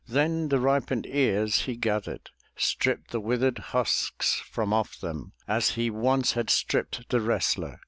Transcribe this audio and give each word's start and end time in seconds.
Then 0.07 0.49
the 0.49 0.57
ripened 0.59 1.05
ears 1.05 1.59
he 1.67 1.75
gathered. 1.75 2.31
Stripped 2.55 3.11
the 3.11 3.19
withered 3.19 3.59
husks 3.59 4.33
from 4.33 4.73
off 4.73 4.99
them, 4.99 5.33
As 5.47 5.75
he 5.77 5.91
once 5.91 6.31
had 6.31 6.49
stripped 6.49 7.07
the 7.09 7.21
wrestler. 7.21 7.79